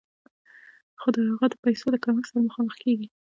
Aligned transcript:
خو 1.01 1.07
هغه 1.31 1.47
د 1.51 1.55
پیسو 1.63 1.85
له 1.93 1.99
کمښت 2.03 2.29
سره 2.29 2.45
مخامخ 2.47 2.73
کېږي 2.83 3.07